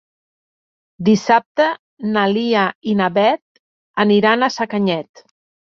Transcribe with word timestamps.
Dissabte 1.09 1.67
na 2.15 2.25
Lia 2.33 2.65
i 2.93 2.97
na 3.03 3.13
Beth 3.21 3.63
aniran 4.07 4.41
a 4.41 4.53
Sacanyet. 4.59 5.29